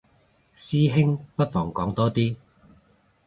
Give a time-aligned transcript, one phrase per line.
[0.55, 2.35] 師兄不妨講多啲